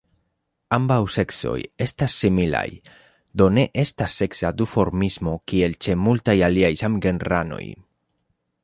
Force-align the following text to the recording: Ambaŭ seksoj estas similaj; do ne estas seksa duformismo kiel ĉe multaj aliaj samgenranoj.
Ambaŭ 0.77 0.95
seksoj 1.15 1.57
estas 1.87 2.15
similaj; 2.23 2.63
do 3.43 3.51
ne 3.59 3.67
estas 3.85 4.17
seksa 4.23 4.53
duformismo 4.63 5.37
kiel 5.53 5.79
ĉe 5.87 5.99
multaj 6.09 6.39
aliaj 6.51 6.75
samgenranoj. 6.85 7.65